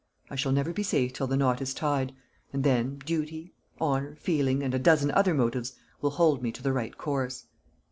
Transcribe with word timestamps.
I 0.31 0.35
shall 0.35 0.51
never 0.51 0.73
be 0.73 0.81
safe 0.81 1.13
till 1.13 1.27
the 1.27 1.37
knot 1.37 1.61
is 1.61 1.75
tied; 1.75 2.15
and 2.51 2.63
then 2.63 2.97
duty, 3.05 3.53
honour, 3.79 4.15
feeling, 4.15 4.63
and 4.63 4.73
a 4.73 4.79
dozen 4.79 5.11
other 5.11 5.35
motives, 5.35 5.73
will 6.01 6.09
hold 6.09 6.41
me 6.41 6.51
to 6.53 6.63
the 6.63 6.73
right 6.73 6.97
course." 6.97 7.45